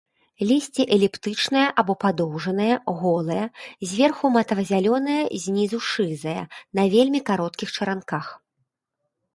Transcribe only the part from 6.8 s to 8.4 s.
на вельмі кароткіх чаранках.